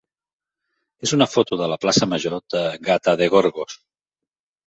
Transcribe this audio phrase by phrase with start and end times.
[1.07, 3.77] és una foto de la plaça major de Gata de Gorgos.